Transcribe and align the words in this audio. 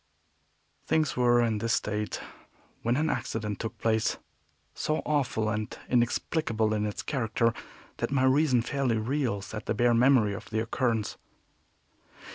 Things 0.87 1.15
were 1.15 1.41
in 1.43 1.59
this 1.59 1.73
state 1.73 2.19
when 2.81 2.97
an 2.97 3.07
accident 3.07 3.59
took 3.59 3.77
place 3.77 4.17
so 4.73 5.03
awful 5.05 5.47
and 5.47 5.77
inexplicable 5.89 6.73
in 6.73 6.87
its 6.87 7.03
character 7.03 7.53
that 7.97 8.09
my 8.09 8.23
reason 8.23 8.63
fairly 8.63 8.97
reels 8.97 9.53
at 9.53 9.67
the 9.67 9.75
bare 9.75 9.93
memory 9.93 10.33
of 10.33 10.49
the 10.49 10.59
occurrence. 10.59 11.19